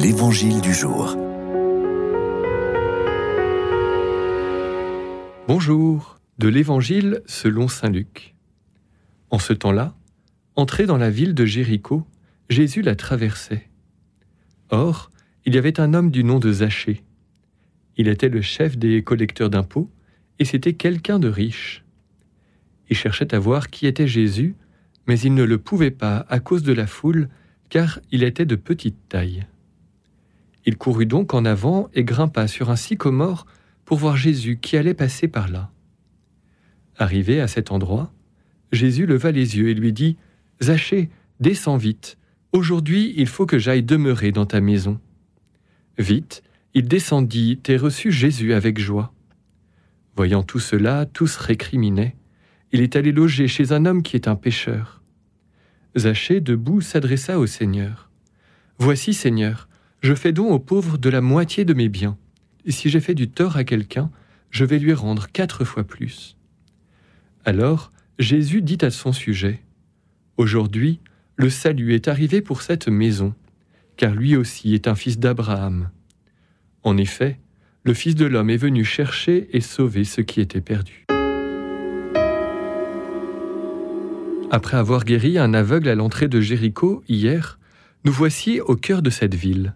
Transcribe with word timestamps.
L'Évangile 0.00 0.60
du 0.60 0.72
jour. 0.72 1.16
Bonjour, 5.48 6.20
de 6.38 6.46
l'Évangile 6.46 7.20
selon 7.26 7.66
Saint 7.66 7.90
Luc. 7.90 8.36
En 9.30 9.40
ce 9.40 9.52
temps-là, 9.52 9.96
entré 10.54 10.86
dans 10.86 10.98
la 10.98 11.10
ville 11.10 11.34
de 11.34 11.44
Jéricho, 11.44 12.06
Jésus 12.48 12.82
la 12.82 12.94
traversait. 12.94 13.68
Or, 14.70 15.10
il 15.44 15.56
y 15.56 15.58
avait 15.58 15.80
un 15.80 15.92
homme 15.94 16.12
du 16.12 16.22
nom 16.22 16.38
de 16.38 16.52
Zachée. 16.52 17.02
Il 17.96 18.06
était 18.06 18.28
le 18.28 18.40
chef 18.40 18.78
des 18.78 19.02
collecteurs 19.02 19.50
d'impôts, 19.50 19.90
et 20.38 20.44
c'était 20.44 20.74
quelqu'un 20.74 21.18
de 21.18 21.28
riche. 21.28 21.84
Il 22.88 22.96
cherchait 22.96 23.34
à 23.34 23.40
voir 23.40 23.68
qui 23.68 23.88
était 23.88 24.06
Jésus, 24.06 24.54
mais 25.08 25.18
il 25.18 25.34
ne 25.34 25.42
le 25.42 25.58
pouvait 25.58 25.90
pas 25.90 26.24
à 26.28 26.38
cause 26.38 26.62
de 26.62 26.72
la 26.72 26.86
foule, 26.86 27.28
car 27.68 27.98
il 28.12 28.22
était 28.22 28.46
de 28.46 28.54
petite 28.54 29.08
taille. 29.08 29.44
Il 30.68 30.76
courut 30.76 31.06
donc 31.06 31.32
en 31.32 31.46
avant 31.46 31.88
et 31.94 32.04
grimpa 32.04 32.46
sur 32.46 32.68
un 32.68 32.76
sycomore 32.76 33.46
pour 33.86 33.96
voir 33.96 34.18
Jésus 34.18 34.58
qui 34.60 34.76
allait 34.76 34.92
passer 34.92 35.26
par 35.26 35.48
là. 35.48 35.70
Arrivé 36.98 37.40
à 37.40 37.48
cet 37.48 37.72
endroit, 37.72 38.12
Jésus 38.70 39.06
leva 39.06 39.30
les 39.30 39.56
yeux 39.56 39.70
et 39.70 39.74
lui 39.74 39.94
dit 39.94 40.18
Zachée, 40.60 41.08
descends 41.40 41.78
vite. 41.78 42.18
Aujourd'hui, 42.52 43.14
il 43.16 43.28
faut 43.28 43.46
que 43.46 43.58
j'aille 43.58 43.82
demeurer 43.82 44.30
dans 44.30 44.44
ta 44.44 44.60
maison. 44.60 45.00
Vite, 45.96 46.42
il 46.74 46.86
descendit 46.86 47.58
et 47.66 47.78
reçut 47.78 48.12
Jésus 48.12 48.52
avec 48.52 48.78
joie. 48.78 49.14
Voyant 50.16 50.42
tout 50.42 50.60
cela, 50.60 51.06
tous 51.06 51.36
récriminaient. 51.36 52.14
Il 52.72 52.82
est 52.82 52.94
allé 52.94 53.10
loger 53.10 53.48
chez 53.48 53.72
un 53.72 53.86
homme 53.86 54.02
qui 54.02 54.16
est 54.16 54.28
un 54.28 54.36
pécheur. 54.36 55.02
Zachée, 55.96 56.42
debout, 56.42 56.82
s'adressa 56.82 57.38
au 57.38 57.46
Seigneur. 57.46 58.10
Voici, 58.78 59.14
Seigneur, 59.14 59.67
je 60.00 60.14
fais 60.14 60.32
don 60.32 60.50
aux 60.50 60.58
pauvres 60.58 60.98
de 60.98 61.08
la 61.10 61.20
moitié 61.20 61.64
de 61.64 61.74
mes 61.74 61.88
biens. 61.88 62.16
Et 62.64 62.72
si 62.72 62.90
j'ai 62.90 63.00
fait 63.00 63.14
du 63.14 63.28
tort 63.28 63.56
à 63.56 63.64
quelqu'un, 63.64 64.10
je 64.50 64.64
vais 64.64 64.78
lui 64.78 64.92
rendre 64.92 65.28
quatre 65.28 65.64
fois 65.64 65.84
plus. 65.84 66.36
Alors 67.44 67.92
Jésus 68.18 68.62
dit 68.62 68.78
à 68.82 68.90
son 68.90 69.12
sujet, 69.12 69.62
Aujourd'hui, 70.36 71.00
le 71.36 71.50
salut 71.50 71.94
est 71.94 72.08
arrivé 72.08 72.42
pour 72.42 72.62
cette 72.62 72.88
maison, 72.88 73.34
car 73.96 74.14
lui 74.14 74.36
aussi 74.36 74.74
est 74.74 74.86
un 74.86 74.94
fils 74.94 75.18
d'Abraham. 75.18 75.90
En 76.84 76.96
effet, 76.96 77.38
le 77.84 77.94
Fils 77.94 78.14
de 78.14 78.26
l'homme 78.26 78.50
est 78.50 78.56
venu 78.56 78.84
chercher 78.84 79.48
et 79.56 79.60
sauver 79.60 80.04
ce 80.04 80.20
qui 80.20 80.40
était 80.40 80.60
perdu. 80.60 81.06
Après 84.50 84.76
avoir 84.76 85.04
guéri 85.04 85.38
un 85.38 85.54
aveugle 85.54 85.88
à 85.88 85.94
l'entrée 85.94 86.28
de 86.28 86.40
Jéricho 86.40 87.02
hier, 87.08 87.58
nous 88.04 88.12
voici 88.12 88.60
au 88.60 88.76
cœur 88.76 89.02
de 89.02 89.10
cette 89.10 89.34
ville 89.34 89.74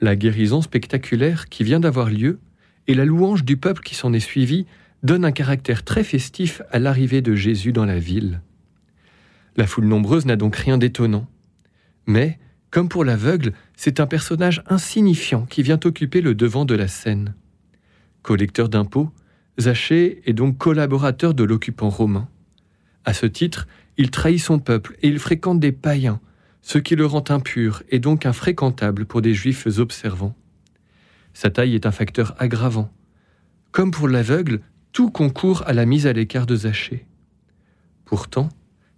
la 0.00 0.16
guérison 0.16 0.62
spectaculaire 0.62 1.48
qui 1.48 1.64
vient 1.64 1.80
d'avoir 1.80 2.10
lieu 2.10 2.38
et 2.86 2.94
la 2.94 3.04
louange 3.04 3.44
du 3.44 3.56
peuple 3.56 3.82
qui 3.82 3.94
s'en 3.94 4.12
est 4.12 4.20
suivi 4.20 4.66
donnent 5.02 5.24
un 5.24 5.32
caractère 5.32 5.84
très 5.84 6.04
festif 6.04 6.62
à 6.70 6.78
l'arrivée 6.78 7.22
de 7.22 7.34
Jésus 7.34 7.72
dans 7.72 7.84
la 7.84 7.98
ville. 7.98 8.40
La 9.56 9.66
foule 9.66 9.86
nombreuse 9.86 10.26
n'a 10.26 10.36
donc 10.36 10.56
rien 10.56 10.78
d'étonnant. 10.78 11.26
Mais, 12.06 12.38
comme 12.70 12.88
pour 12.88 13.04
l'aveugle, 13.04 13.52
c'est 13.76 14.00
un 14.00 14.06
personnage 14.06 14.62
insignifiant 14.66 15.46
qui 15.46 15.62
vient 15.62 15.80
occuper 15.84 16.20
le 16.20 16.34
devant 16.34 16.64
de 16.64 16.74
la 16.74 16.88
scène. 16.88 17.34
Collecteur 18.22 18.68
d'impôts, 18.68 19.10
Zachée 19.58 20.22
est 20.26 20.32
donc 20.32 20.56
collaborateur 20.58 21.34
de 21.34 21.44
l'occupant 21.44 21.88
romain. 21.88 22.28
À 23.04 23.12
ce 23.12 23.26
titre, 23.26 23.66
il 23.96 24.10
trahit 24.10 24.40
son 24.40 24.58
peuple 24.58 24.96
et 25.02 25.08
il 25.08 25.18
fréquente 25.18 25.60
des 25.60 25.72
païens, 25.72 26.20
ce 26.62 26.78
qui 26.78 26.96
le 26.96 27.06
rend 27.06 27.24
impur 27.28 27.82
et 27.88 27.98
donc 27.98 28.26
infréquentable 28.26 29.06
pour 29.06 29.22
des 29.22 29.34
juifs 29.34 29.66
observants. 29.78 30.36
Sa 31.32 31.50
taille 31.50 31.74
est 31.74 31.86
un 31.86 31.92
facteur 31.92 32.34
aggravant. 32.38 32.92
Comme 33.72 33.90
pour 33.90 34.08
l'aveugle, 34.08 34.60
tout 34.92 35.10
concourt 35.10 35.62
à 35.66 35.72
la 35.72 35.86
mise 35.86 36.06
à 36.06 36.12
l'écart 36.12 36.46
de 36.46 36.56
Zachée. 36.56 37.06
Pourtant, 38.04 38.48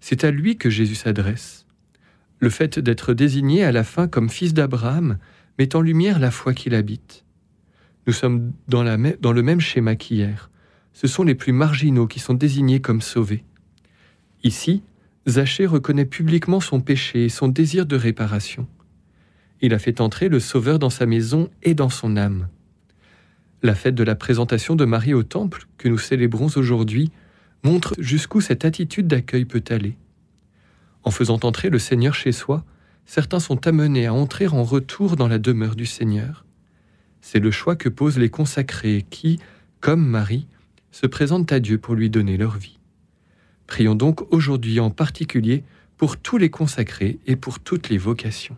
c'est 0.01 0.25
à 0.25 0.31
lui 0.31 0.57
que 0.57 0.71
Jésus 0.71 0.95
s'adresse. 0.95 1.67
Le 2.39 2.51
fait 2.51 2.79
d'être 2.79 3.15
désigné 3.15 3.63
à 3.63 3.73
la 3.73 3.85
fin 3.85 4.09
comme 4.09 4.31
fils 4.31 4.55
d'Abraham 4.55 5.19
met 5.59 5.77
en 5.77 5.81
lumière 5.81 6.19
la 6.19 6.31
foi 6.31 6.55
qu'il 6.55 6.75
habite. 6.75 7.25
Nous 8.07 8.13
sommes 8.13 8.53
dans, 8.67 8.83
dans 9.21 9.33
le 9.33 9.43
même 9.43 9.61
schéma 9.61 9.95
qu'hier. 9.95 10.51
Ce 10.93 11.07
sont 11.07 11.23
les 11.23 11.35
plus 11.35 11.53
marginaux 11.53 12.07
qui 12.07 12.19
sont 12.19 12.35
désignés 12.35 12.81
comme 12.81 13.01
sauvés. 13.01 13.45
Ici, 14.43 14.83
Zachée 15.29 15.67
reconnaît 15.67 16.05
publiquement 16.05 16.59
son 16.59 16.81
péché 16.81 17.25
et 17.25 17.29
son 17.29 17.47
désir 17.47 17.87
de 17.87 17.95
réparation. 17.95 18.67
Il 19.61 19.73
a 19.73 19.79
fait 19.79 20.01
entrer 20.01 20.29
le 20.29 20.41
Sauveur 20.41 20.81
dans 20.81 20.91
sa 20.91 21.07
maison 21.07 21.49
et 21.63 21.75
dans 21.75 21.91
son 21.91 22.17
âme. 22.17 22.49
La 23.63 23.77
fête 23.77 23.95
de 23.95 24.03
la 24.03 24.17
présentation 24.17 24.75
de 24.75 24.85
Marie 24.85 25.15
au 25.15 25.23
Temple, 25.23 25.67
que 25.79 25.89
nous 25.89 25.99
célébrons 25.99 26.49
aujourd'hui, 26.57 27.13
montre 27.63 27.95
jusqu'où 27.99 28.41
cette 28.41 28.65
attitude 28.65 29.07
d'accueil 29.07 29.45
peut 29.45 29.63
aller. 29.71 29.97
En 31.05 31.13
faisant 31.13 31.39
entrer 31.45 31.71
le 31.71 31.79
Seigneur 31.79 32.15
chez 32.15 32.33
soi, 32.33 32.65
certains 33.07 33.39
sont 33.39 33.69
amenés 33.69 34.07
à 34.07 34.15
entrer 34.15 34.49
en 34.49 34.65
retour 34.65 35.15
dans 35.15 35.29
la 35.29 35.39
demeure 35.39 35.77
du 35.77 35.87
Seigneur. 35.87 36.45
C'est 37.21 37.39
le 37.39 37.53
choix 37.53 37.77
que 37.77 37.89
posent 37.89 38.19
les 38.19 38.31
consacrés 38.31 39.07
qui, 39.09 39.39
comme 39.81 40.05
Marie, 40.05 40.49
se 40.91 41.07
présentent 41.07 41.53
à 41.53 41.61
Dieu 41.61 41.79
pour 41.79 41.95
lui 41.95 42.11
donner 42.11 42.37
leur 42.37 42.59
vie. 42.59 42.81
Prions 43.73 43.95
donc 43.95 44.31
aujourd'hui 44.31 44.81
en 44.81 44.91
particulier 44.91 45.65
pour 45.97 46.19
tous 46.19 46.37
les 46.37 46.51
consacrés 46.51 47.19
et 47.27 47.37
pour 47.37 47.59
toutes 47.59 47.89
les 47.89 47.97
vocations. 47.97 48.51